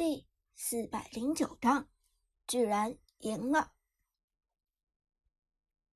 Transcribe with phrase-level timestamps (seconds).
[0.00, 1.86] 第四百零九章，
[2.46, 3.72] 居然赢了。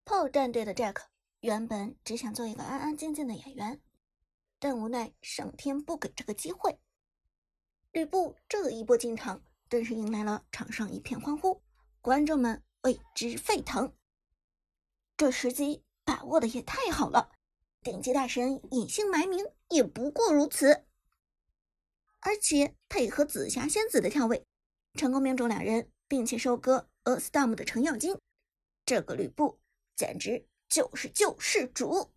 [0.05, 1.05] 炮战队的 Jack
[1.41, 3.81] 原本只想做一个安安静静的演员，
[4.59, 6.79] 但无奈上天不给这个机会。
[7.93, 11.63] 吕布这一波进场，顿时迎来了场上一片欢呼，
[12.03, 13.97] 观众们为之沸腾。
[15.17, 17.33] 这时机把握的也太好了，
[17.81, 20.85] 顶级大神隐姓埋名也不过如此。
[22.25, 24.47] 而且配合紫霞仙子的跳位，
[24.99, 28.19] 成功命中两人，并且收割 A Storm 的程咬金，
[28.87, 29.61] 这个吕布
[29.95, 32.11] 简直就是救世主。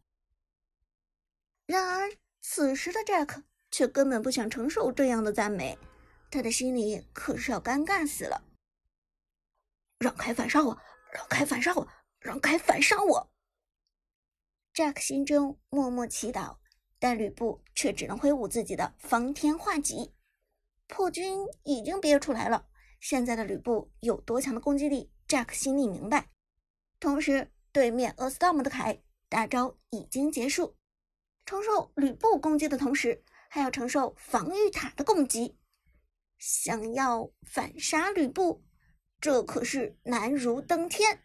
[1.66, 5.78] 然而此时的 Jack 却根本不想承受这样的赞美，
[6.32, 8.42] 他的心里可是要尴尬死了。
[10.00, 10.82] 让开反杀我，
[11.12, 11.86] 让开反杀我，
[12.20, 13.30] 让开反杀我
[14.74, 16.60] ！Jack 心中默默祈祷。
[17.00, 20.14] 但吕布却只能挥舞自己的方天画戟，
[20.88, 22.68] 破军已经憋出来了。
[23.00, 26.30] 现在的吕布有多强的攻击力，Jack 心里明白。
[27.00, 30.76] 同时，对面 A Storm 的凯大招已经结束，
[31.46, 35.60] 承受吕布攻击的同时，还要承受防御塔的攻击。
[36.40, 38.64] 想要反杀吕布，
[39.22, 41.22] 这可是难如登天。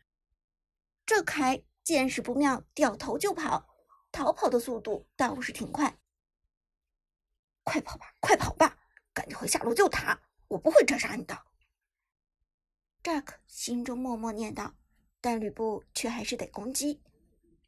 [1.07, 3.72] 这凯见势不妙，掉头就跑。
[4.13, 5.99] 逃跑的速度倒是挺快，
[7.65, 8.79] 快跑吧，快跑吧，
[9.15, 11.47] 赶紧回下路救塔，我不会折杀你的。
[13.03, 14.77] Jack 心中默默念道，
[15.21, 17.03] 但吕布却还是得攻击。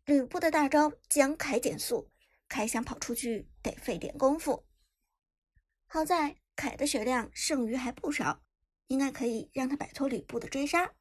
[0.04, 2.10] 吕布的大招将凯减速，
[2.46, 4.66] 凯想跑出去得费点功夫。
[5.86, 8.42] 好在凯的血量剩余还不少，
[8.88, 10.92] 应该可以让他摆脱吕布的追杀。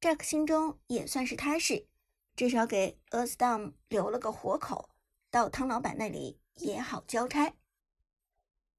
[0.00, 1.88] Jack 心中也算是踏实。
[2.36, 4.90] 至少给 A Storm 留了个活口，
[5.30, 7.56] 到汤老板那里也好交差。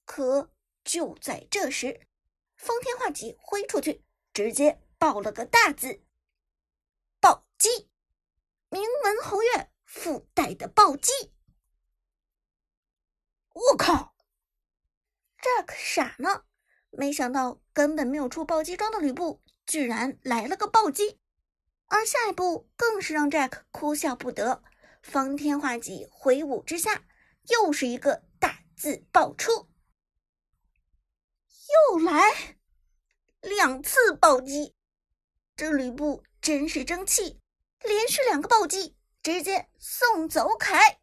[0.05, 0.51] 可
[0.83, 2.07] 就在这时，
[2.55, 6.03] 方天画戟挥出去，直接爆了个大字：
[7.19, 7.89] 暴击！
[8.69, 11.11] 名门侯月附带的暴击！
[13.53, 14.13] 我靠
[15.39, 16.45] ！Jack 傻呢，
[16.91, 21.19] 没想到根本没有出暴击装的吕布，居然来了个暴击！
[21.89, 24.61] 而下一步更是让 Jack 哭笑不得，
[25.01, 27.05] 方天画戟挥舞之下，
[27.47, 29.69] 又是一个大字爆出，
[31.91, 32.57] 又来
[33.39, 34.75] 两次暴击，
[35.55, 37.39] 这吕布真是争气，
[37.79, 40.99] 连续两个暴击，直接送走凯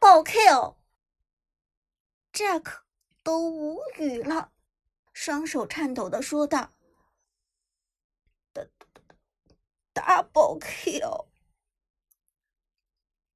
[0.00, 0.22] ，double
[2.32, 2.80] kill，Jack
[3.22, 4.52] 都无语了，
[5.14, 6.73] 双手颤抖的说道。
[9.94, 10.58] Double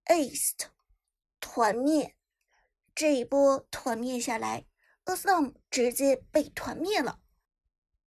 [0.05, 0.55] kill，Ace
[1.39, 2.17] 团灭，
[2.95, 4.67] 这一波团灭下来
[5.05, 7.21] a s t o m 直接被团灭了。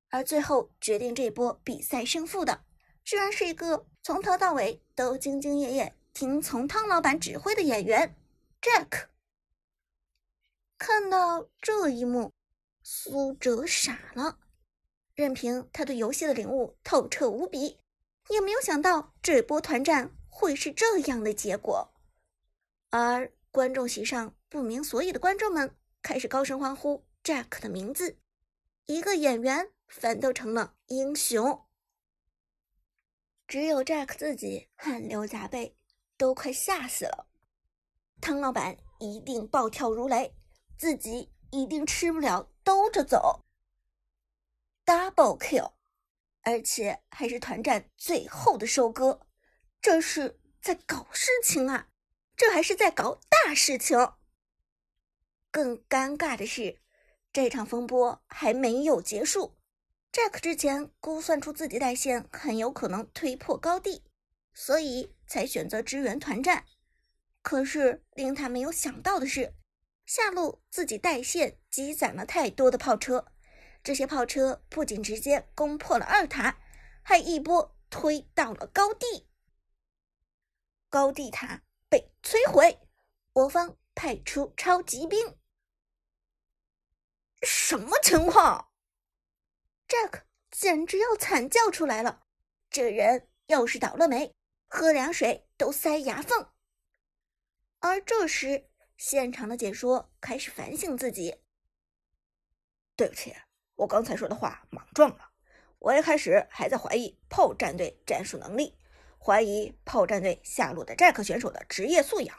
[0.09, 2.65] 而最后决定这波比赛胜负的，
[3.05, 8.17] 居然是一个从头到尾都兢兢业业听从汤老板指挥的演员
[8.61, 9.07] Jack。
[10.77, 12.33] 看到这一幕，
[12.83, 14.39] 苏哲傻了，
[15.13, 17.80] 任凭他对游戏的领悟透彻无比。
[18.31, 21.93] 也没有想到这波团战会是这样的结果，
[22.89, 28.17] 而观众席上不明所以的观众们开始高声欢呼 Jack 的名字，
[28.85, 31.65] 一个演员反斗成了英雄，
[33.45, 35.75] 只有 Jack 自己汗流浃背，
[36.15, 37.27] 都快吓死了。
[38.21, 40.33] 汤老板一定暴跳如雷，
[40.77, 43.43] 自己一定吃不了兜着走
[44.85, 45.73] ，Double Kill。
[46.43, 49.21] 而且还是团战最后的收割，
[49.81, 51.87] 这是在搞事情啊！
[52.35, 53.97] 这还是在搞大事情。
[55.51, 56.81] 更尴尬的是，
[57.31, 59.57] 这场风波还没有结束。
[60.11, 64.03] Jack 之前估算出自己带线很有可能推破高地，
[64.53, 66.65] 所以才选择支援团战。
[67.41, 69.53] 可是令他没有想到的是，
[70.05, 73.27] 下路自己带线积攒了太多的炮车。
[73.83, 76.59] 这些炮车不仅直接攻破了二塔，
[77.01, 79.27] 还一波推到了高地。
[80.89, 82.79] 高地塔被摧毁，
[83.33, 85.37] 我方派出超级兵。
[87.41, 88.71] 什么情况
[89.87, 92.25] ？Jack 简直要惨叫出来了！
[92.69, 94.35] 这人要是倒了霉，
[94.67, 96.51] 喝凉水都塞牙缝。
[97.79, 101.41] 而这时，现场的解说开始反省自己。
[102.95, 103.35] 对不起。
[103.81, 105.31] 我刚才说的话莽撞了。
[105.79, 108.77] 我一开始还在怀疑炮战队战术能力，
[109.17, 112.37] 怀疑炮战队下路的 Jack 选手的职业素养。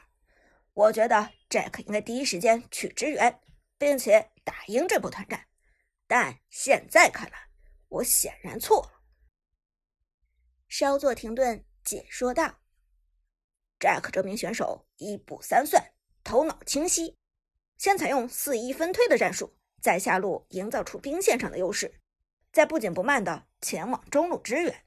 [0.73, 3.41] 我觉得 Jack 应该第一时间去支援，
[3.77, 5.47] 并且打赢这波团战。
[6.07, 7.49] 但现在看来，
[7.89, 9.01] 我显然错了。
[10.69, 12.61] 稍作停顿，解说道
[13.81, 15.93] ：“Jack 这名选手一步三算，
[16.23, 17.19] 头脑清晰，
[17.79, 22.01] 先采用四一分推的战术，在下路营造出兵线上的优势，
[22.53, 24.85] 再不紧不慢的前往中路支援。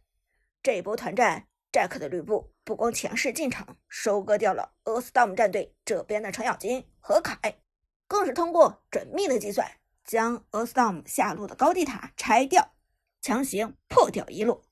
[0.63, 7.59] 这一波团战，Jack 的吕布不光强势进场，收割掉了 Earthstorm 战队这边的程咬金和凯，
[8.07, 9.69] 更是通过缜密的计算。”
[10.06, 12.75] 将 Earthstorm 下路的高地塔拆掉，
[13.24, 14.63] 强行破掉一路。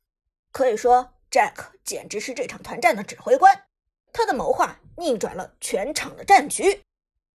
[0.52, 3.66] 可以说，Jack 简直是这场团战的指挥官。
[4.12, 6.84] 他的谋划逆转了全场的战局。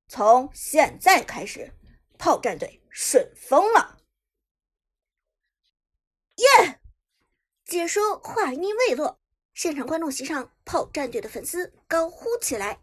[0.06, 1.74] 从现在开始，
[2.18, 4.02] 炮战队顺风了。
[6.36, 6.80] 耶！
[7.64, 9.20] 解说话音未落，
[9.54, 12.80] 现场观众席上炮战队的粉丝高呼起来。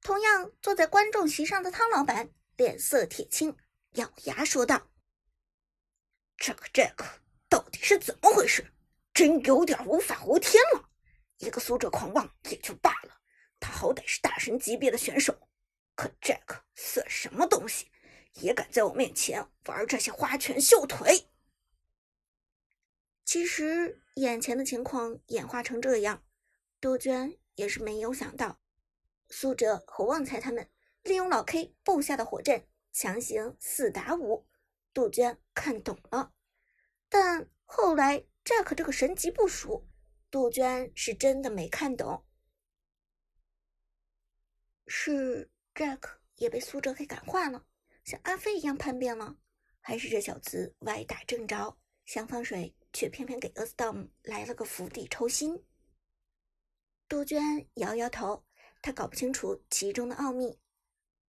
[0.00, 3.56] 同样坐在观众席上的汤老板脸色铁青。
[3.92, 4.90] 咬牙说道
[6.36, 6.96] ：“这个 Jack
[7.48, 8.72] 到底是怎么回事？
[9.12, 10.88] 真有点无法无天了。
[11.36, 13.20] 一个苏哲狂妄也就罢了，
[13.60, 15.48] 他好歹是大神级别的选手，
[15.94, 17.91] 可 Jack 算什么东西？
[18.40, 21.28] 也敢在我面前玩这些花拳绣腿？
[23.24, 26.24] 其实眼前的情况演化成这样，
[26.80, 28.60] 杜鹃也是没有想到，
[29.28, 30.68] 苏哲和旺财他们
[31.02, 34.46] 利用老 K 布下的火阵。”强行四打五，
[34.92, 36.34] 杜鹃看懂了，
[37.08, 39.88] 但后来 Jack 这个神级部署，
[40.30, 42.26] 杜鹃是真的没看懂。
[44.86, 47.64] 是 Jack 也被苏哲给感化了，
[48.04, 49.36] 像阿飞一样叛变了，
[49.80, 55.64] 还是这小子歪打正着，想放水却偏偏给 a s t o r m 来了个釜底抽薪？
[57.08, 58.44] 杜鹃摇摇头，
[58.80, 60.58] 他搞不清楚其中的奥秘。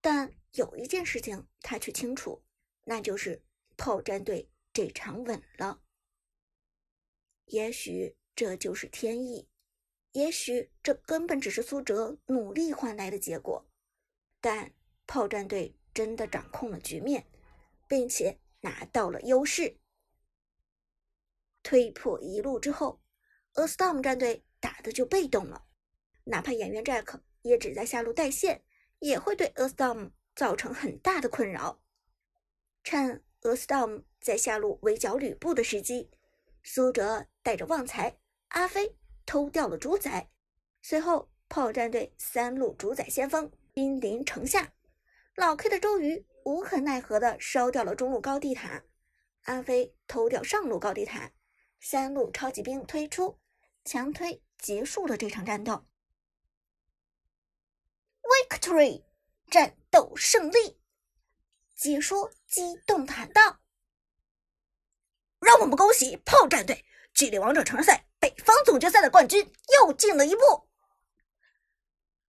[0.02, 2.44] 但有一件事情他却清楚，
[2.84, 3.44] 那就是
[3.78, 5.82] 炮战队这场稳了。
[7.46, 9.48] 也许这就是天意，
[10.14, 13.66] 也许这根本只是苏哲努力换来的结果。
[14.42, 14.74] 但
[15.06, 17.26] 炮战队真的掌控了局面，
[17.88, 19.78] 并且拿到了优势。
[21.62, 23.02] 推破一路之后
[23.54, 25.66] ，A Storm 战队打的就被动了，
[26.26, 28.64] 哪怕演员 Jack 也只在下路带线。
[29.00, 31.82] 也会对 A Storm 造成很大的困扰。
[32.86, 36.10] 趁 A Storm 在下路围剿吕布的时机，
[36.64, 38.18] 苏哲带着旺财、
[38.48, 38.96] 阿飞
[39.26, 40.30] 偷掉了主宰。
[40.82, 44.74] 随后，炮战队三路主宰先锋兵临城下，
[45.36, 48.84] 老 K 的周瑜无可奈何的烧掉了中路高地塔，
[49.46, 51.32] 阿飞偷掉上路高地塔，
[51.80, 53.40] 三路超级兵推出，
[53.84, 55.86] 强推结束了这场战斗。
[58.22, 59.04] Victory，
[59.50, 60.80] 战斗胜利！
[61.74, 63.60] 解说激动喊道
[65.42, 70.70] ：“让我们恭喜炮战队，距离王者城市赛北方总决赛的冠军又近了一步。”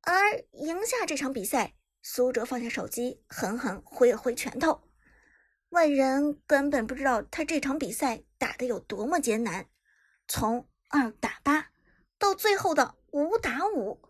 [0.01, 4.83] 而赢下这场比赛，苏哲放下手机，狠狠挥了挥拳头。
[5.71, 9.69] 外人根本不知道他这场比赛打得有多么艰难，
[10.29, 11.73] 从二打八
[12.19, 14.01] 到最后的五打五，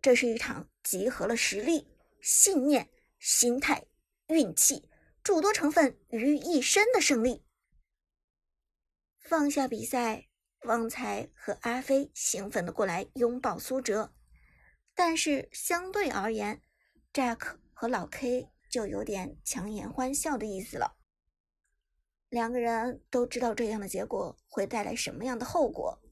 [0.00, 0.70] 这是一场。
[0.82, 1.86] 集合了实力、
[2.20, 2.90] 信念、
[3.20, 3.86] 心态、
[4.26, 4.90] 运气
[5.22, 7.44] 诸多成分于一身的胜利。
[9.20, 10.28] 放下比赛，
[10.64, 14.12] 旺财和阿飞兴奋的过来拥抱苏哲，
[14.96, 16.60] 但是相对而言
[17.12, 20.96] ，Jack 和老 K 就有点强颜欢笑的意思了。
[22.28, 26.02] 两个人都知道这样的结果会带来什么样的后果，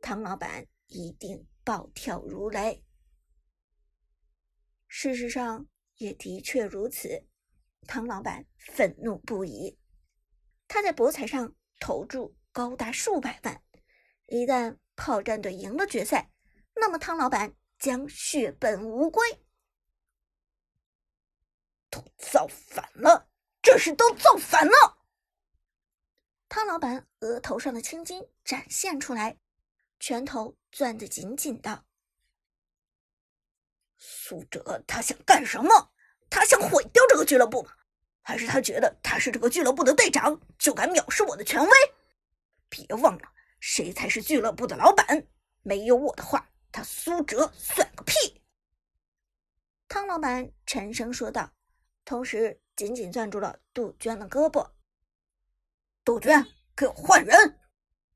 [0.00, 2.82] 唐老板一定暴跳如雷。
[4.86, 5.66] 事实上
[5.98, 7.26] 也的确如此，
[7.86, 9.78] 汤老板愤怒不已。
[10.66, 13.62] 他在博彩上投注高达数百万，
[14.26, 16.30] 一旦炮战队赢了决赛，
[16.74, 19.22] 那么汤老板将血本无归。
[21.90, 23.28] 都造反了，
[23.62, 24.98] 这是都造反了！
[26.48, 29.38] 汤老板额头上的青筋展现出来，
[30.00, 31.84] 拳头攥得紧紧的。
[33.96, 35.92] 苏哲他想干什么？
[36.30, 37.72] 他想毁掉这个俱乐部吗？
[38.22, 41.70] 还是他觉得他是这个俱乐部的队长，就敢藐视我的权威？
[42.68, 45.26] 别忘了，谁才是俱乐部的老板？
[45.62, 48.42] 没有我的话，他苏哲算个屁！
[49.88, 51.50] 汤老板沉声说道，
[52.08, 54.70] 同时紧紧攥住了杜鹃的胳膊。
[56.02, 56.42] 杜鹃，
[56.74, 57.60] 给我换人！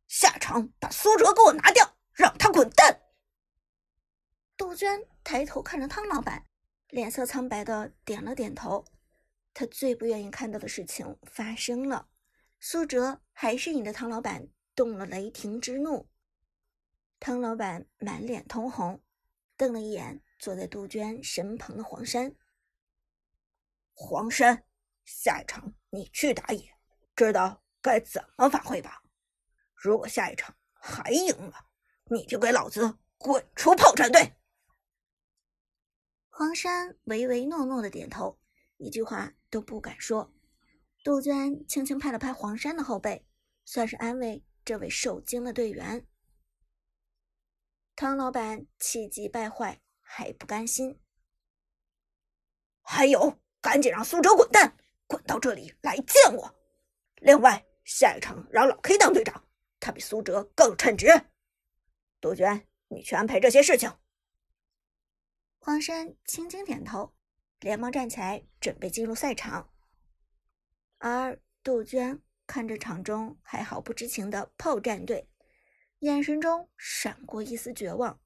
[0.08, 3.02] 下场把苏哲给我拿掉，让他滚蛋！
[4.56, 6.46] 杜鹃抬头看着汤老板，
[6.88, 8.86] 脸色苍白的点了点头。
[9.52, 12.08] 他最不愿意看到的事情发生了。
[12.60, 16.08] 苏哲还是引得汤老板动了雷霆之怒。
[17.20, 19.02] 汤老板满脸通红，
[19.58, 22.34] 瞪了一眼坐在杜鹃身旁的黄山。
[23.92, 24.64] 黄山，
[25.04, 26.74] 下一场你去打野，
[27.14, 29.02] 知道该怎么发挥吧？
[29.74, 31.66] 如果下一场还赢了，
[32.04, 34.36] 你就给老子滚出炮战队！
[36.28, 38.38] 黄山唯唯诺诺的点头，
[38.78, 40.32] 一句话都不敢说。
[41.04, 43.26] 杜鹃轻轻拍了拍黄山的后背，
[43.64, 46.06] 算是安慰这位受惊的队员。
[47.94, 51.00] 汤老板气急败坏，还不甘心。
[52.80, 54.76] 还有，赶紧让苏哲滚蛋，
[55.06, 56.54] 滚到这里来见我。
[57.16, 61.06] 另外，下一场让老 K 当队长，他比苏哲更称职。
[62.20, 63.90] 杜鹃，你去安排这些事情。
[65.58, 67.14] 黄山轻轻点头，
[67.60, 69.70] 连忙站起来，准备进入赛场。
[70.98, 75.28] 而杜鹃看着场中还毫不知情的炮战队。
[76.00, 78.20] 眼神中闪过一丝绝望，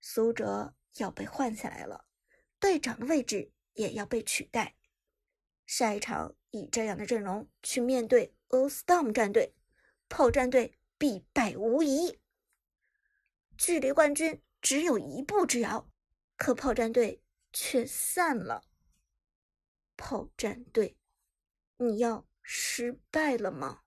[0.00, 2.04] 苏哲要被换下来了，
[2.60, 4.74] 队长的位置也要被取代。
[5.66, 9.54] 下一场以这样的阵容去面对 All Storm 战队，
[10.08, 12.18] 炮战队必败无疑。
[13.56, 15.88] 距离冠军只有一步之遥，
[16.36, 18.64] 可炮战队却散了。
[19.96, 20.96] 炮战队，
[21.76, 23.83] 你要失败了吗？